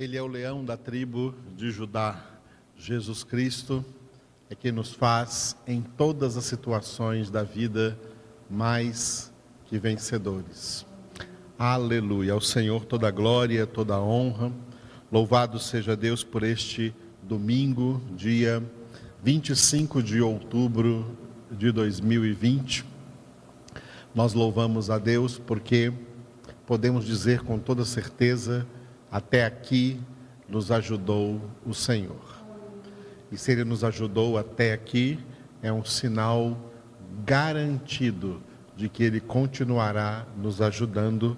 [0.00, 2.24] Ele é o leão da tribo de Judá.
[2.74, 3.84] Jesus Cristo
[4.48, 7.98] é quem nos faz, em todas as situações da vida,
[8.48, 9.30] mais
[9.66, 10.86] que vencedores.
[11.58, 12.32] Aleluia.
[12.32, 14.50] Ao Senhor toda a glória, toda a honra.
[15.12, 18.62] Louvado seja Deus por este domingo, dia
[19.22, 21.14] 25 de outubro
[21.50, 22.86] de 2020.
[24.14, 25.92] Nós louvamos a Deus porque
[26.64, 28.66] podemos dizer com toda certeza
[29.10, 30.00] até aqui
[30.48, 32.40] nos ajudou o Senhor.
[33.30, 35.18] E se Ele nos ajudou até aqui,
[35.62, 36.56] é um sinal
[37.24, 38.42] garantido
[38.76, 41.36] de que Ele continuará nos ajudando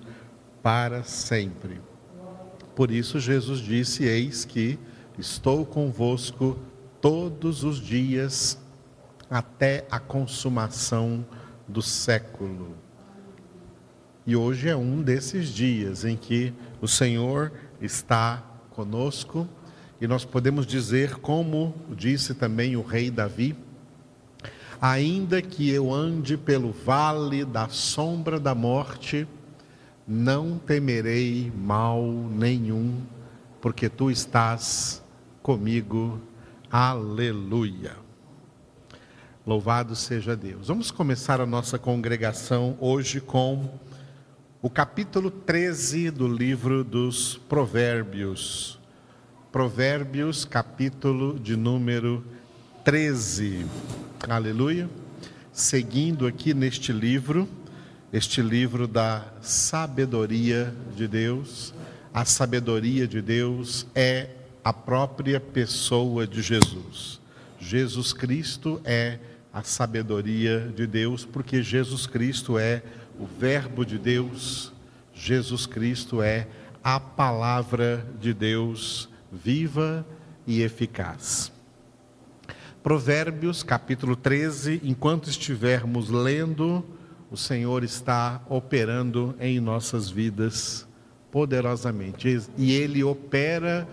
[0.62, 1.80] para sempre.
[2.74, 4.78] Por isso, Jesus disse: Eis que
[5.18, 6.58] estou convosco
[7.00, 8.58] todos os dias
[9.28, 11.24] até a consumação
[11.66, 12.74] do século.
[14.26, 17.52] E hoje é um desses dias em que o Senhor
[17.82, 19.48] está conosco
[20.00, 23.56] e nós podemos dizer, como disse também o rei Davi,
[24.80, 29.28] ainda que eu ande pelo vale da sombra da morte,
[30.06, 33.00] não temerei mal nenhum,
[33.60, 35.02] porque tu estás
[35.40, 36.20] comigo.
[36.70, 37.92] Aleluia.
[39.46, 40.68] Louvado seja Deus.
[40.68, 43.78] Vamos começar a nossa congregação hoje com
[44.62, 48.78] o capítulo 13 do livro dos Provérbios.
[49.50, 52.24] Provérbios, capítulo de número
[52.84, 53.66] 13.
[54.28, 54.88] Aleluia.
[55.52, 57.48] Seguindo aqui neste livro,
[58.12, 61.74] este livro da sabedoria de Deus.
[62.14, 64.28] A sabedoria de Deus é
[64.62, 67.20] a própria pessoa de Jesus.
[67.58, 69.18] Jesus Cristo é
[69.52, 72.80] a sabedoria de Deus, porque Jesus Cristo é
[73.18, 74.72] o Verbo de Deus,
[75.14, 76.46] Jesus Cristo é
[76.82, 80.06] a palavra de Deus viva
[80.46, 81.52] e eficaz.
[82.82, 86.84] Provérbios capítulo 13, enquanto estivermos lendo,
[87.30, 90.86] o Senhor está operando em nossas vidas
[91.30, 92.42] poderosamente.
[92.58, 93.88] E Ele opera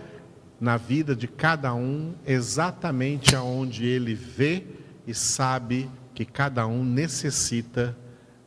[0.60, 4.66] na vida de cada um exatamente aonde Ele vê
[5.06, 7.96] e sabe que cada um necessita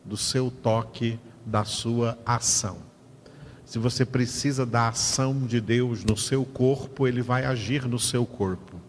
[0.06, 2.78] do seu toque, da sua ação.
[3.66, 8.26] Se você precisa da ação de Deus no seu corpo, ele vai agir no seu
[8.26, 8.80] corpo.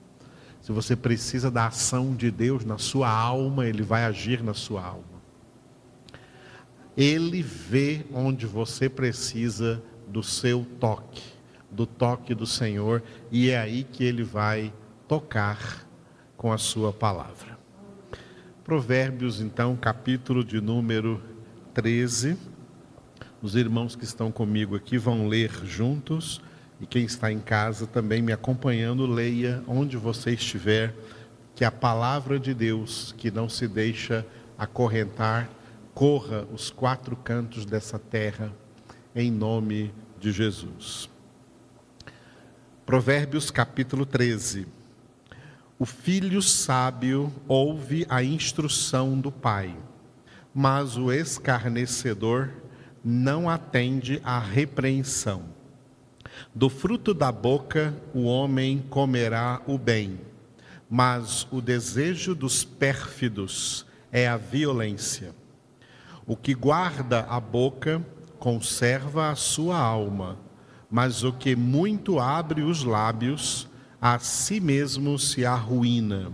[0.60, 4.84] Se você precisa da ação de Deus na sua alma, ele vai agir na sua
[4.84, 5.22] alma.
[6.96, 11.22] Ele vê onde você precisa do seu toque,
[11.70, 14.72] do toque do Senhor, e é aí que ele vai
[15.08, 15.86] tocar
[16.36, 17.53] com a sua palavra.
[18.64, 21.22] Provérbios, então, capítulo de número
[21.74, 22.34] 13.
[23.42, 26.40] Os irmãos que estão comigo aqui vão ler juntos,
[26.80, 30.94] e quem está em casa também me acompanhando, leia onde você estiver,
[31.54, 34.26] que a palavra de Deus, que não se deixa
[34.56, 35.50] acorrentar,
[35.92, 38.50] corra os quatro cantos dessa terra,
[39.14, 41.10] em nome de Jesus.
[42.86, 44.66] Provérbios capítulo 13.
[45.76, 49.76] O filho sábio ouve a instrução do pai,
[50.54, 52.50] mas o escarnecedor
[53.04, 55.42] não atende à repreensão.
[56.54, 60.20] Do fruto da boca o homem comerá o bem,
[60.88, 65.34] mas o desejo dos pérfidos é a violência.
[66.24, 68.00] O que guarda a boca
[68.38, 70.38] conserva a sua alma,
[70.88, 73.68] mas o que muito abre os lábios
[74.04, 76.30] a si mesmo se arruína.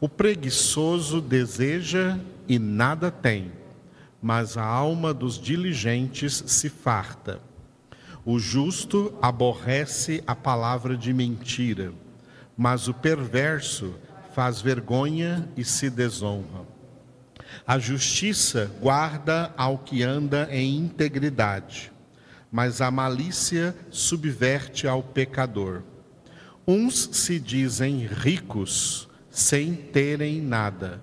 [0.00, 3.52] O preguiçoso deseja e nada tem,
[4.20, 7.40] mas a alma dos diligentes se farta.
[8.24, 11.92] O justo aborrece a palavra de mentira,
[12.56, 13.94] mas o perverso
[14.34, 16.66] faz vergonha e se desonra.
[17.64, 21.92] A justiça guarda ao que anda em integridade,
[22.50, 25.84] mas a malícia subverte ao pecador.
[26.66, 31.02] Uns se dizem ricos sem terem nada,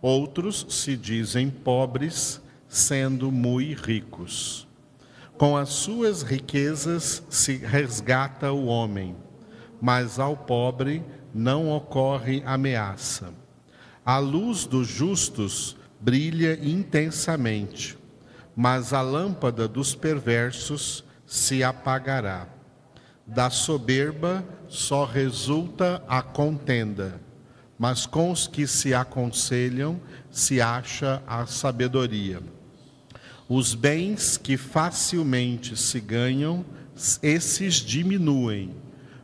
[0.00, 4.68] outros se dizem pobres sendo muito ricos.
[5.36, 9.16] Com as suas riquezas se resgata o homem,
[9.82, 11.02] mas ao pobre
[11.34, 13.34] não ocorre ameaça.
[14.06, 17.98] A luz dos justos brilha intensamente,
[18.54, 22.59] mas a lâmpada dos perversos se apagará.
[23.32, 27.20] Da soberba só resulta a contenda,
[27.78, 30.00] mas com os que se aconselham
[30.32, 32.42] se acha a sabedoria.
[33.48, 36.64] Os bens que facilmente se ganham
[37.22, 38.74] esses diminuem,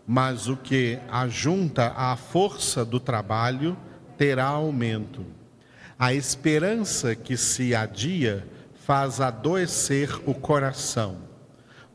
[0.06, 3.76] mas o que ajunta à força do trabalho
[4.16, 5.26] terá aumento.
[5.98, 8.46] A esperança que se adia
[8.84, 11.25] faz adoecer o coração,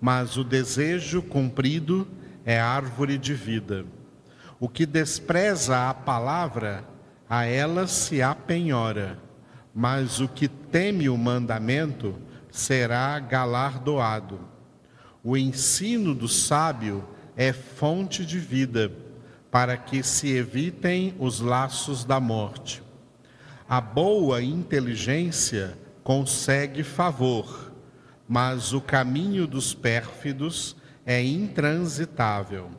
[0.01, 2.07] mas o desejo cumprido
[2.43, 3.85] é árvore de vida.
[4.59, 6.83] O que despreza a palavra,
[7.29, 9.19] a ela se apenhora,
[9.73, 12.15] mas o que teme o mandamento
[12.49, 14.39] será galardoado.
[15.23, 17.07] O ensino do sábio
[17.37, 18.91] é fonte de vida,
[19.51, 22.81] para que se evitem os laços da morte.
[23.69, 27.70] A boa inteligência consegue favor,
[28.31, 30.73] mas o caminho dos pérfidos
[31.05, 32.69] é intransitável.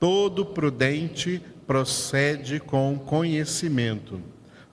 [0.00, 4.20] Todo prudente procede com conhecimento,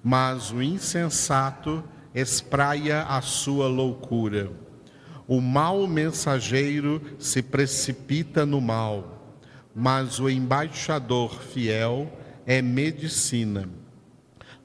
[0.04, 1.84] mas o insensato
[2.16, 4.52] espraia a sua loucura.
[5.28, 9.38] O mau mensageiro se precipita no mal,
[9.76, 12.12] mas o embaixador fiel
[12.44, 13.70] é medicina.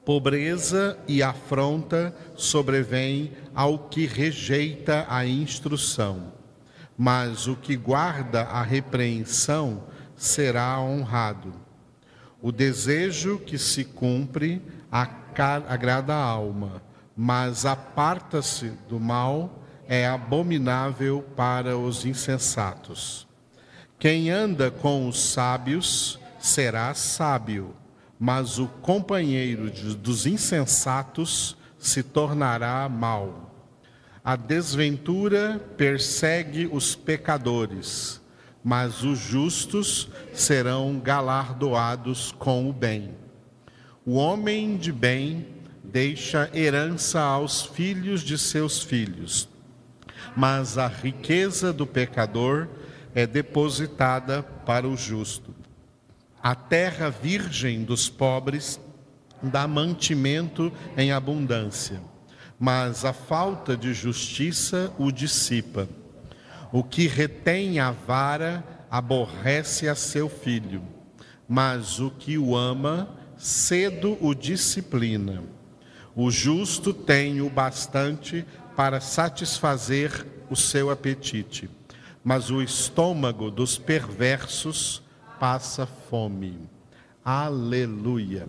[0.06, 6.32] Pobreza e afronta sobrevêm ao que rejeita a instrução,
[6.97, 9.82] mas o que guarda a repreensão
[10.14, 11.53] será honrado.
[12.41, 14.62] O desejo que se cumpre
[15.69, 16.81] agrada a alma,
[17.17, 23.26] mas aparta-se do mal é abominável para os insensatos.
[23.99, 27.75] Quem anda com os sábios será sábio
[28.18, 33.54] mas o companheiro dos insensatos se tornará mau.
[34.24, 38.20] A desventura persegue os pecadores,
[38.64, 43.14] mas os justos serão galardoados com o bem.
[44.04, 45.46] O homem de bem
[45.84, 49.48] deixa herança aos filhos de seus filhos,
[50.36, 52.66] mas a riqueza do pecador
[53.14, 55.54] é depositada para o justo.
[56.46, 58.78] A terra virgem dos pobres
[59.43, 62.00] dá mantimento em abundância,
[62.56, 65.88] mas a falta de justiça o dissipa.
[66.70, 70.84] O que retém a vara aborrece a seu filho,
[71.48, 75.43] mas o que o ama cedo o disciplina.
[76.14, 78.46] O justo tem o bastante
[78.76, 81.69] para satisfazer o seu apetite,
[82.22, 85.04] mas o estômago dos perversos
[85.38, 86.58] passa fome.
[87.24, 88.48] Aleluia.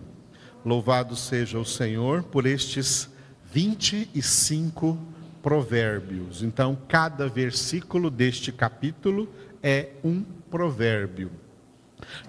[0.64, 3.08] Louvado seja o Senhor por estes
[3.52, 4.98] 25
[5.42, 6.42] provérbios.
[6.42, 9.28] Então, cada versículo deste capítulo
[9.62, 11.30] é um provérbio.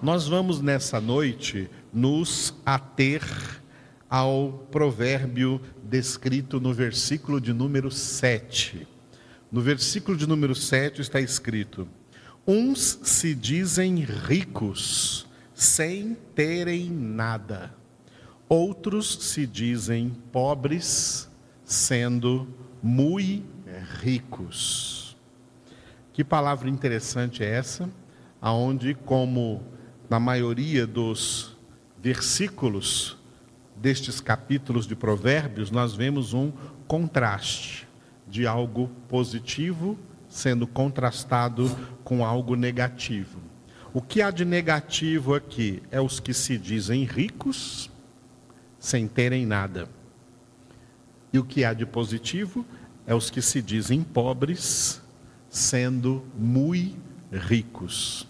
[0.02, 3.22] Nós vamos nessa noite nos ater
[4.08, 8.86] ao provérbio descrito no versículo de número 7.
[9.50, 11.88] No versículo de número 7 está escrito:
[12.46, 17.74] Uns se dizem ricos sem terem nada,
[18.48, 21.28] outros se dizem pobres
[21.64, 22.48] sendo
[22.82, 23.60] muito
[24.00, 25.16] ricos.
[26.12, 27.88] Que palavra interessante é essa,
[28.40, 29.62] aonde como
[30.08, 31.56] na maioria dos
[32.02, 33.16] versículos
[33.76, 36.52] destes capítulos de Provérbios, nós vemos um
[36.86, 37.86] contraste
[38.26, 39.98] de algo positivo
[40.30, 41.68] sendo contrastado
[42.02, 43.38] com algo negativo.
[43.92, 47.90] O que há de negativo aqui é os que se dizem ricos
[48.78, 49.88] sem terem nada.
[51.32, 52.64] E o que há de positivo
[53.06, 55.02] é os que se dizem pobres
[55.50, 58.26] sendo muito ricos.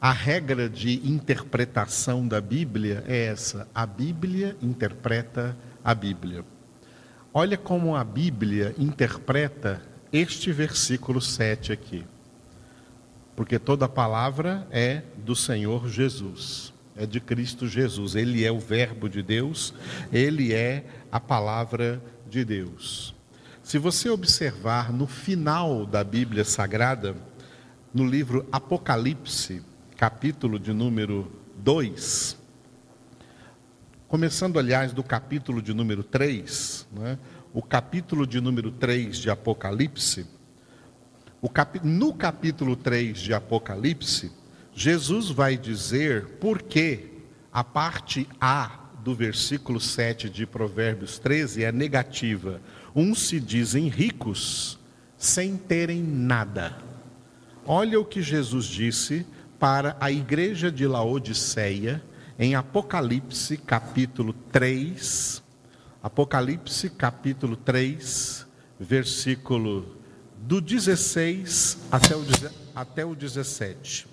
[0.00, 6.44] A regra de interpretação da Bíblia é essa: a Bíblia interpreta a Bíblia.
[7.36, 12.04] Olha como a Bíblia interpreta este versículo 7 aqui.
[13.34, 18.14] Porque toda palavra é do Senhor Jesus, é de Cristo Jesus.
[18.14, 19.74] Ele é o Verbo de Deus,
[20.12, 22.00] ele é a palavra
[22.30, 23.12] de Deus.
[23.64, 27.16] Se você observar no final da Bíblia Sagrada,
[27.92, 29.60] no livro Apocalipse,
[29.96, 32.43] capítulo de número 2,
[34.06, 37.18] Começando, aliás, do capítulo de número 3, né?
[37.52, 40.26] o capítulo de número 3 de Apocalipse,
[41.52, 41.80] capi...
[41.82, 44.30] no capítulo 3 de Apocalipse,
[44.74, 47.12] Jesus vai dizer por que
[47.50, 52.60] a parte A do versículo 7 de Provérbios 13 é negativa.
[52.94, 54.78] Uns se dizem ricos
[55.16, 56.76] sem terem nada.
[57.64, 59.26] Olha o que Jesus disse
[59.58, 62.02] para a igreja de Laodiceia
[62.38, 65.42] em Apocalipse capítulo 3,
[66.02, 68.46] Apocalipse capítulo 3,
[68.78, 69.96] versículo
[70.36, 72.24] do 16 até o,
[72.74, 74.06] até o 17.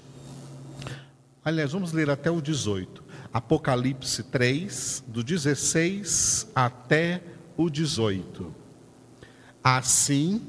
[1.44, 3.04] Aliás, vamos ler até o 18.
[3.34, 7.24] Apocalipse 3, do 16 até
[7.58, 8.54] o 18.
[9.63, 10.42] Assim,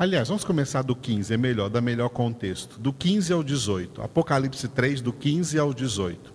[0.00, 2.80] aliás, vamos começar do 15, é melhor, dá melhor contexto.
[2.80, 4.00] Do 15 ao 18.
[4.00, 6.32] Apocalipse 3, do 15 ao 18.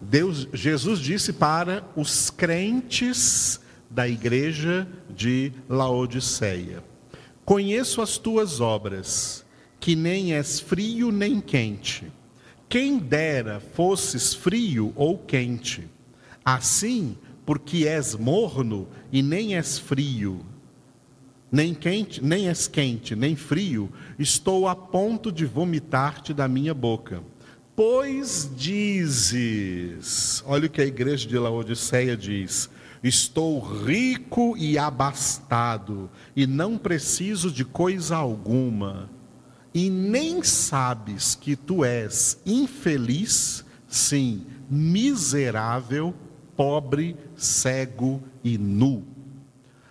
[0.00, 3.60] Deus, Jesus disse para os crentes
[3.90, 6.82] da igreja de Laodiceia:
[7.44, 9.44] Conheço as tuas obras,
[9.78, 12.10] que nem és frio nem quente.
[12.66, 15.86] Quem dera fosses frio ou quente.
[16.42, 20.40] Assim, porque és morno e nem és frio,
[21.56, 27.22] nem quente, nem és quente, nem frio, estou a ponto de vomitar-te da minha boca.
[27.74, 32.68] Pois dizes, olha o que a igreja de Laodiceia diz:
[33.02, 39.08] Estou rico e abastado, e não preciso de coisa alguma.
[39.72, 46.14] E nem sabes que tu és infeliz, sim, miserável,
[46.54, 49.15] pobre, cego e nu.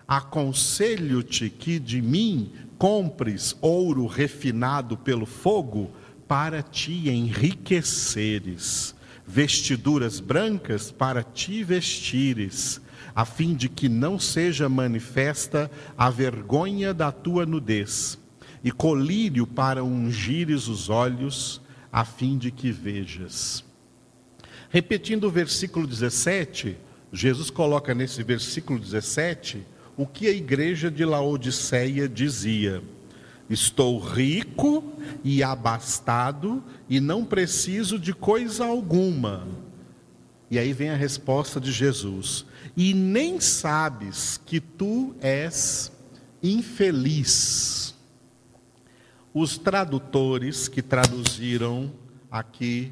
[0.07, 5.91] Aconselho-te que de mim compres ouro refinado pelo fogo,
[6.27, 8.95] para te enriqueceres,
[9.25, 12.81] vestiduras brancas para te vestires,
[13.13, 18.17] a fim de que não seja manifesta a vergonha da tua nudez,
[18.63, 23.63] e colírio para ungires os olhos, a fim de que vejas.
[24.69, 26.75] Repetindo o versículo 17,
[27.13, 32.81] Jesus coloca nesse versículo 17 o que a igreja de Laodiceia dizia:
[33.49, 34.83] Estou rico
[35.23, 39.47] e abastado e não preciso de coisa alguma.
[40.49, 45.91] E aí vem a resposta de Jesus: E nem sabes que tu és
[46.41, 47.95] infeliz.
[49.33, 51.91] Os tradutores que traduziram
[52.31, 52.91] aqui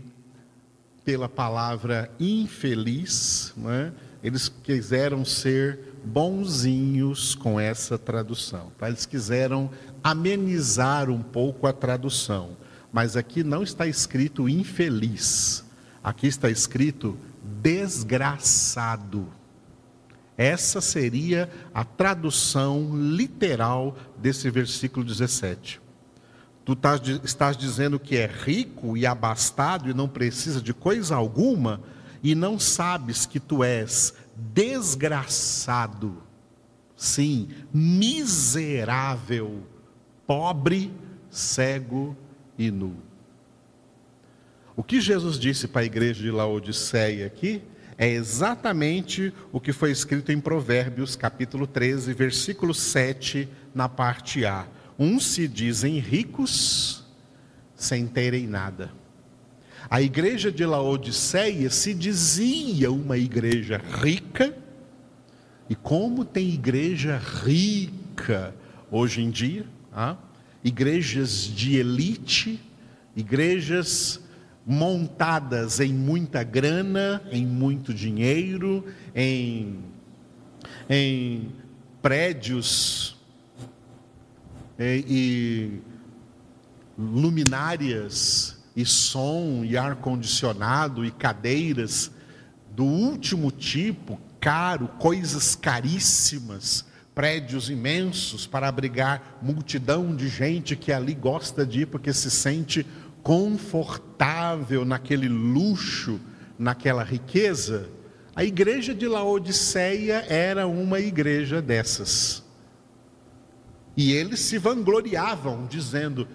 [1.05, 3.91] pela palavra infeliz, é?
[4.23, 8.71] eles quiseram ser bonzinhos com essa tradução.
[8.77, 8.87] Tá?
[8.87, 9.69] Eles quiseram
[10.03, 12.57] amenizar um pouco a tradução.
[12.91, 15.65] Mas aqui não está escrito infeliz,
[16.03, 17.17] aqui está escrito
[17.61, 19.27] desgraçado.
[20.37, 25.81] Essa seria a tradução literal desse versículo 17.
[26.65, 26.77] Tu
[27.23, 31.81] estás dizendo que é rico e abastado e não precisa de coisa alguma,
[32.21, 36.23] e não sabes que tu és desgraçado,
[36.95, 39.63] sim, miserável
[40.25, 40.91] pobre,
[41.29, 42.15] cego
[42.57, 42.95] e nu.
[44.75, 47.61] O que Jesus disse para a igreja de Laodiceia aqui
[47.97, 54.67] é exatamente o que foi escrito em Provérbios, capítulo 13, versículo 7, na parte A.
[54.97, 57.03] Uns se dizem ricos
[57.75, 58.91] sem terem nada.
[59.89, 64.55] A igreja de Laodiceia se dizia uma igreja rica,
[65.69, 68.53] e como tem igreja rica
[68.91, 70.17] hoje em dia, ah,
[70.63, 72.59] igrejas de elite,
[73.15, 74.19] igrejas
[74.65, 79.79] montadas em muita grana, em muito dinheiro, em,
[80.89, 81.51] em
[82.01, 83.17] prédios
[84.79, 85.81] e, e
[86.97, 92.11] luminárias e som e ar condicionado e cadeiras
[92.71, 101.13] do último tipo, caro, coisas caríssimas prédios imensos para abrigar multidão de gente que ali
[101.13, 102.85] gosta de ir porque se sente
[103.21, 106.19] confortável naquele luxo,
[106.57, 107.89] naquela riqueza.
[108.35, 112.43] A igreja de Laodiceia era uma igreja dessas.
[113.95, 116.27] E eles se vangloriavam, dizendo: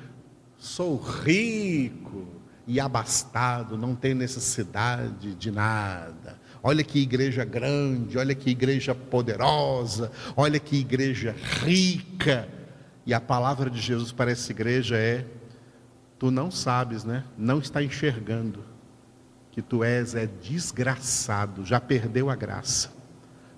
[0.58, 2.26] sou rico
[2.66, 6.38] e abastado, não tenho necessidade de nada.
[6.62, 12.48] Olha que igreja grande, olha que igreja poderosa, olha que igreja rica.
[13.06, 15.24] E a palavra de Jesus para essa igreja é:
[16.18, 17.24] tu não sabes, né?
[17.38, 18.64] Não está enxergando
[19.50, 22.92] que tu és é desgraçado, já perdeu a graça.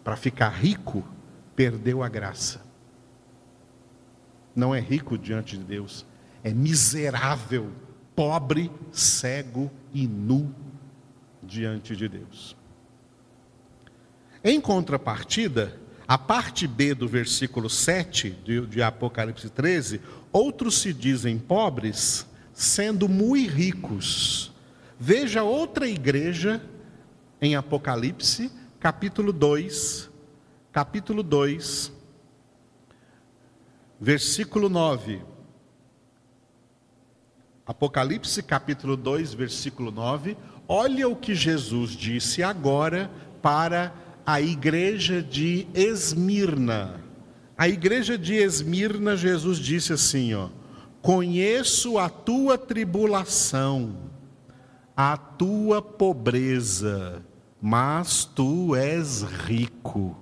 [0.05, 1.05] Para ficar rico,
[1.57, 2.61] perdeu a graça.
[4.55, 6.07] Não é rico diante de Deus,
[6.43, 7.71] é miserável,
[8.15, 10.55] pobre, cego e nu
[11.43, 12.57] diante de Deus.
[14.43, 15.79] Em contrapartida,
[16.09, 20.01] a parte B do versículo 7 de, de Apocalipse 13,
[20.33, 24.53] outros se dizem pobres, sendo muito ricos.
[24.99, 26.63] Veja outra igreja
[27.41, 30.11] em Apocalipse, capítulo 2,
[30.73, 31.93] capítulo 2,
[34.01, 35.30] versículo 9.
[37.71, 40.37] Apocalipse capítulo 2, versículo 9.
[40.67, 43.09] Olha o que Jesus disse agora
[43.41, 43.95] para
[44.27, 47.01] a igreja de Esmirna.
[47.57, 50.49] A igreja de Esmirna, Jesus disse assim, ó:
[51.01, 53.95] Conheço a tua tribulação,
[54.97, 57.23] a tua pobreza,
[57.63, 60.17] mas tu és rico.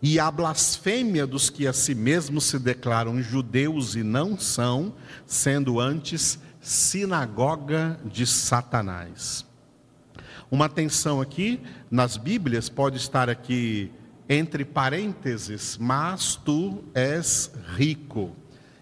[0.00, 4.94] E a blasfêmia dos que a si mesmos se declaram judeus e não são,
[5.26, 9.46] sendo antes sinagoga de Satanás.
[10.50, 13.92] Uma atenção aqui, nas Bíblias pode estar aqui
[14.28, 18.34] entre parênteses, mas tu és rico.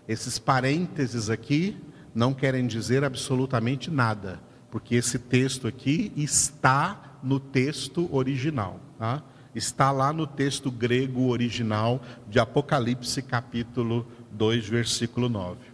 [0.09, 1.77] Esses parênteses aqui
[2.15, 9.23] não querem dizer absolutamente nada, porque esse texto aqui está no texto original, tá?
[9.55, 12.01] está lá no texto grego original
[12.31, 15.74] de Apocalipse, capítulo 2, versículo 9.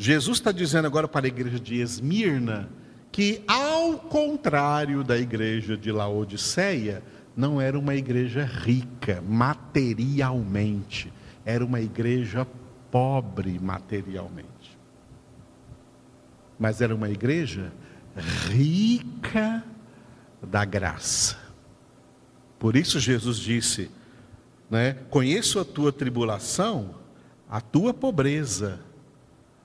[0.00, 2.68] Jesus está dizendo agora para a igreja de Esmirna
[3.10, 7.02] que, ao contrário da igreja de Laodiceia,
[7.36, 11.12] não era uma igreja rica materialmente,
[11.44, 12.46] era uma igreja
[12.92, 14.78] pobre materialmente.
[16.56, 17.72] Mas era uma igreja
[18.48, 19.64] rica
[20.40, 21.36] da graça.
[22.56, 23.90] Por isso Jesus disse,
[24.70, 26.94] né, conheço a tua tribulação,
[27.50, 28.86] a tua pobreza,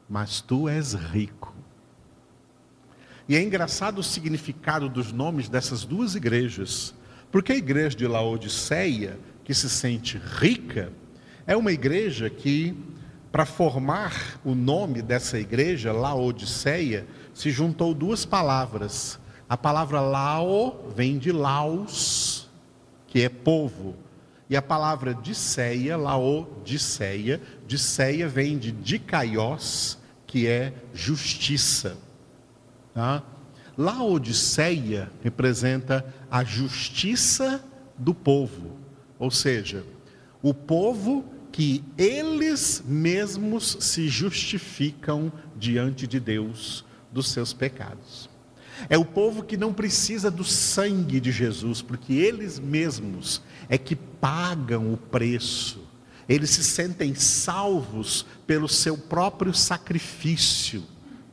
[0.09, 1.53] mas tu és rico.
[3.27, 6.93] E é engraçado o significado dos nomes dessas duas igrejas,
[7.31, 10.91] porque a igreja de Laodiceia, que se sente rica,
[11.47, 12.75] é uma igreja que,
[13.31, 19.19] para formar o nome dessa igreja, Laodiceia, se juntou duas palavras.
[19.47, 22.49] A palavra Lao vem de Laos,
[23.07, 23.95] que é povo,
[24.53, 31.97] e a palavra Diceia, Laodiceia, Diceia vem de Dicaios, que é justiça.
[32.93, 33.23] Tá?
[33.75, 37.65] Laodiceia representa a justiça
[37.97, 38.77] do povo,
[39.17, 39.83] ou seja,
[40.39, 48.29] o povo que eles mesmos se justificam diante de Deus dos seus pecados.
[48.89, 53.95] É o povo que não precisa do sangue de Jesus, porque eles mesmos é que
[53.95, 55.81] pagam o preço.
[56.27, 60.83] Eles se sentem salvos pelo seu próprio sacrifício.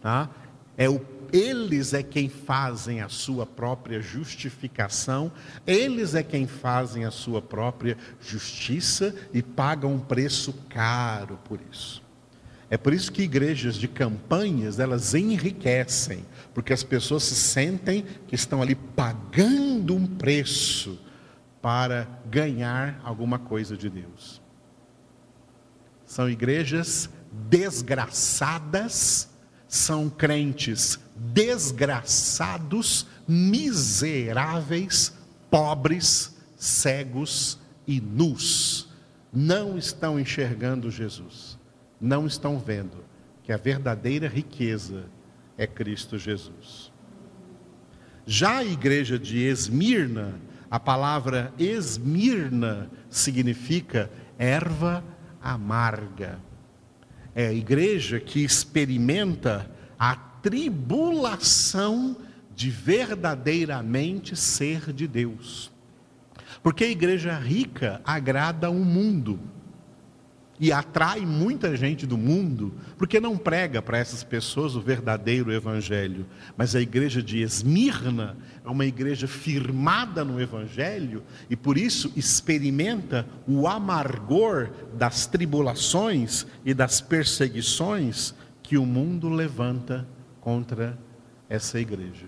[0.03, 0.29] Tá?
[0.77, 1.01] É o
[1.33, 5.31] eles é quem fazem a sua própria justificação,
[5.67, 12.03] eles é quem fazem a sua própria justiça e pagam um preço caro por isso.
[12.71, 18.37] É por isso que igrejas de campanhas, elas enriquecem, porque as pessoas se sentem que
[18.37, 20.97] estão ali pagando um preço
[21.61, 24.41] para ganhar alguma coisa de Deus.
[26.07, 27.11] São igrejas
[27.49, 29.29] desgraçadas,
[29.67, 35.13] são crentes desgraçados, miseráveis,
[35.51, 38.89] pobres, cegos e nus.
[39.33, 41.50] Não estão enxergando Jesus,
[42.01, 43.05] não estão vendo
[43.43, 45.05] que a verdadeira riqueza
[45.59, 46.93] é Cristo Jesus.
[48.27, 50.35] Já a igreja de Esmirna,
[50.71, 55.03] a palavra Esmirna significa erva
[55.43, 56.39] amarga.
[57.35, 62.17] É a igreja que experimenta a tribulação
[62.55, 65.71] de verdadeiramente ser de Deus.
[66.63, 69.41] Porque a igreja rica agrada o mundo
[70.61, 76.27] e atrai muita gente do mundo, porque não prega para essas pessoas o verdadeiro evangelho.
[76.55, 83.27] Mas a igreja de Esmirna é uma igreja firmada no evangelho e por isso experimenta
[83.49, 90.07] o amargor das tribulações e das perseguições que o mundo levanta
[90.43, 90.99] contra
[91.49, 92.27] essa igreja.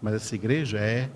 [0.00, 1.10] Mas essa igreja é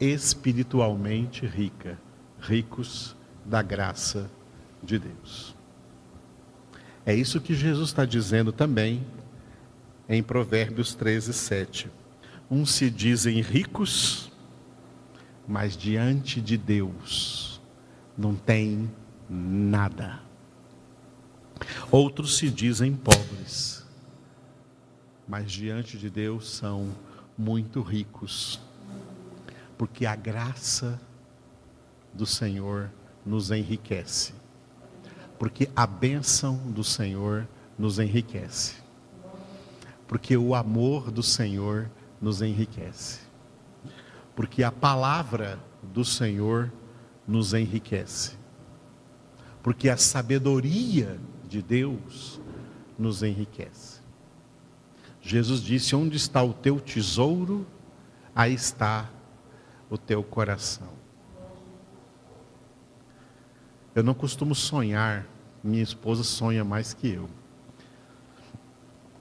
[0.00, 1.98] espiritualmente rica,
[2.40, 4.30] ricos da graça
[4.82, 5.54] de Deus.
[7.04, 9.04] É isso que Jesus está dizendo também
[10.08, 11.90] em Provérbios 13, 7.
[12.50, 14.30] Uns se dizem ricos,
[15.48, 17.60] mas diante de Deus
[18.16, 18.90] não tem
[19.28, 20.20] nada.
[21.90, 23.86] Outros se dizem pobres,
[25.26, 26.94] mas diante de Deus são
[27.36, 28.60] muito ricos,
[29.78, 31.00] porque a graça
[32.12, 32.90] do Senhor
[33.24, 34.34] nos enriquece,
[35.42, 38.74] porque a bênção do Senhor nos enriquece,
[40.06, 43.18] porque o amor do Senhor nos enriquece,
[44.36, 46.72] porque a palavra do Senhor
[47.26, 48.38] nos enriquece,
[49.64, 52.40] porque a sabedoria de Deus
[52.96, 54.00] nos enriquece.
[55.20, 57.66] Jesus disse: Onde está o teu tesouro,
[58.32, 59.10] aí está
[59.90, 61.01] o teu coração.
[63.94, 65.26] Eu não costumo sonhar,
[65.62, 67.28] minha esposa sonha mais que eu.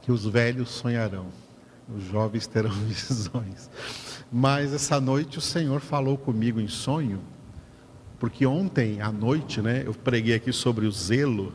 [0.02, 1.28] Que os velhos sonharão,
[1.94, 3.70] os jovens terão visões.
[4.32, 7.22] Mas essa noite o Senhor falou comigo em sonho,
[8.18, 11.54] porque ontem à noite, né, eu preguei aqui sobre o zelo,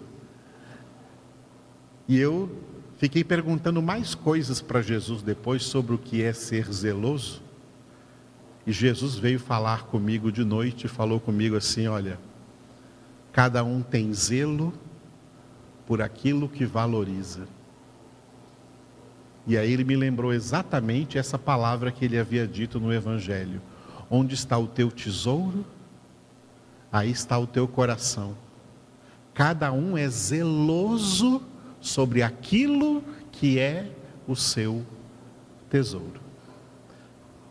[2.06, 2.50] e eu
[2.98, 7.42] fiquei perguntando mais coisas para Jesus depois sobre o que é ser zeloso.
[8.66, 12.18] E Jesus veio falar comigo de noite e falou comigo assim: olha,
[13.36, 14.72] cada um tem zelo
[15.86, 17.46] por aquilo que valoriza.
[19.46, 23.60] E aí ele me lembrou exatamente essa palavra que ele havia dito no Evangelho:
[24.10, 25.66] Onde está o teu tesouro,
[26.90, 28.34] aí está o teu coração.
[29.34, 31.42] Cada um é zeloso
[31.78, 33.90] sobre aquilo que é
[34.26, 34.82] o seu
[35.68, 36.22] tesouro.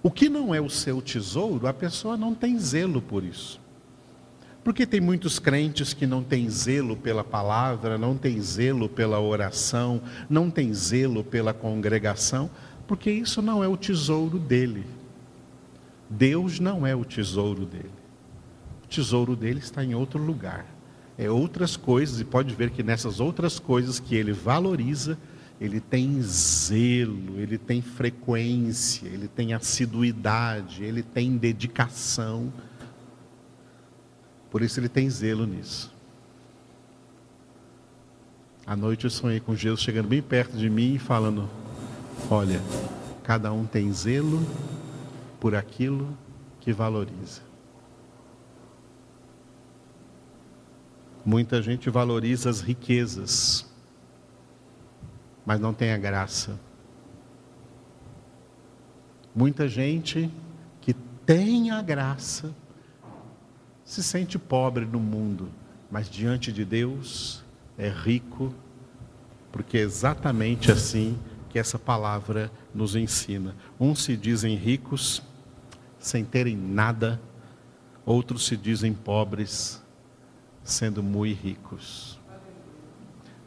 [0.02, 3.64] O que não é o seu tesouro, a pessoa não tem zelo por isso.
[4.66, 10.02] Porque tem muitos crentes que não têm zelo pela palavra, não têm zelo pela oração,
[10.28, 12.50] não têm zelo pela congregação,
[12.88, 14.84] porque isso não é o tesouro dele.
[16.10, 17.92] Deus não é o tesouro dele.
[18.84, 20.66] O tesouro dele está em outro lugar.
[21.16, 25.16] É outras coisas, e pode ver que nessas outras coisas que ele valoriza,
[25.62, 32.52] ele tem zelo, ele tem frequência, ele tem assiduidade, ele tem dedicação.
[34.56, 35.94] Por isso ele tem zelo nisso.
[38.66, 41.50] À noite eu sonhei com Jesus chegando bem perto de mim e falando:
[42.32, 42.62] Olha,
[43.22, 44.42] cada um tem zelo
[45.42, 46.18] por aquilo
[46.62, 47.42] que valoriza.
[51.26, 53.70] Muita gente valoriza as riquezas
[55.46, 56.58] mas não tem a graça.
[59.36, 60.32] Muita gente
[60.80, 62.56] que tem a graça
[63.86, 65.50] se sente pobre no mundo,
[65.92, 67.44] mas diante de Deus
[67.78, 68.54] é rico,
[69.52, 71.18] porque é exatamente assim
[71.50, 73.56] que essa palavra nos ensina.
[73.80, 75.22] Uns se dizem ricos
[76.00, 77.22] sem terem nada,
[78.04, 79.82] outros se dizem pobres
[80.64, 82.20] sendo muito ricos.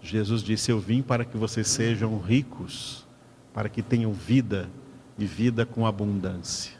[0.00, 3.04] Jesus disse: Eu vim para que vocês sejam ricos,
[3.52, 4.70] para que tenham vida
[5.18, 6.77] e vida com abundância.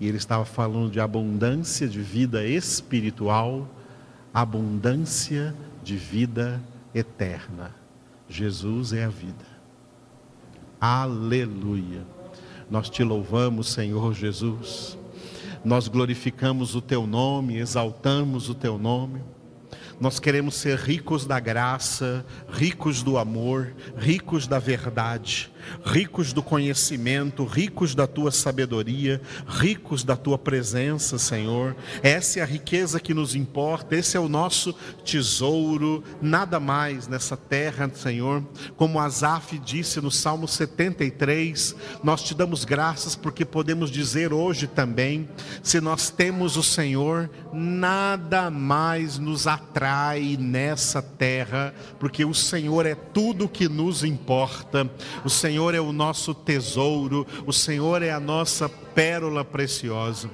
[0.00, 3.68] E ele estava falando de abundância de vida espiritual,
[4.32, 6.62] abundância de vida
[6.94, 7.74] eterna.
[8.28, 9.58] Jesus é a vida.
[10.80, 12.06] Aleluia.
[12.70, 14.96] Nós te louvamos, Senhor Jesus.
[15.64, 19.22] Nós glorificamos o teu nome, exaltamos o teu nome.
[20.00, 25.50] Nós queremos ser ricos da graça, ricos do amor, ricos da verdade,
[25.84, 31.76] ricos do conhecimento, ricos da tua sabedoria, ricos da tua presença, Senhor.
[32.02, 37.36] Essa é a riqueza que nos importa, esse é o nosso tesouro, nada mais nessa
[37.36, 38.42] terra, Senhor.
[38.76, 45.28] Como Asaf disse no Salmo 73, nós te damos graças porque podemos dizer hoje também:
[45.62, 52.94] se nós temos o Senhor, nada mais nos atrai nessa terra, porque o Senhor é
[52.94, 54.88] tudo que nos importa,
[55.24, 60.30] o Senhor é o nosso tesouro, o Senhor é a nossa pérola preciosa.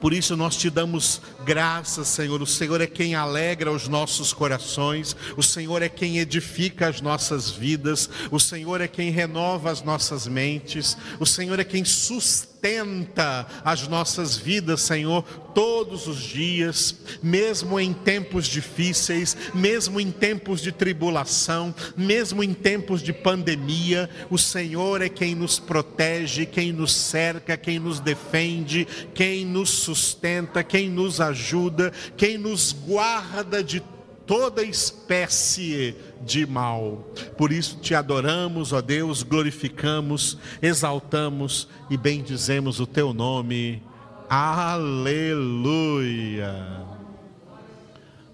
[0.00, 2.42] Por isso nós te damos graças, Senhor.
[2.42, 7.52] O Senhor é quem alegra os nossos corações, o Senhor é quem edifica as nossas
[7.52, 13.44] vidas, o Senhor é quem renova as nossas mentes, o Senhor é quem sustenta sustenta
[13.64, 20.70] as nossas vidas, Senhor, todos os dias, mesmo em tempos difíceis, mesmo em tempos de
[20.70, 27.56] tribulação, mesmo em tempos de pandemia, o Senhor é quem nos protege, quem nos cerca,
[27.56, 33.80] quem nos defende, quem nos sustenta, quem nos ajuda, quem nos guarda de
[34.26, 37.04] toda espécie de mal.
[37.36, 43.82] Por isso te adoramos, ó Deus, glorificamos, exaltamos e bendizemos o teu nome.
[44.28, 45.32] Aleluia.